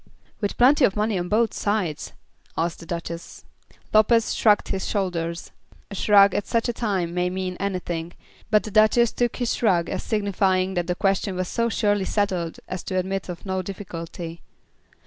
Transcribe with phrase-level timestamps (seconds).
[0.39, 2.13] "With plenty of money on both sides?"
[2.57, 3.45] asked the Duchess.
[3.93, 5.51] Lopez shrugged his shoulders.
[5.91, 8.13] A shrug at such a time may mean anything,
[8.49, 12.59] but the Duchess took this shrug as signifying that the question was so surely settled
[12.67, 14.41] as to admit of no difficulty.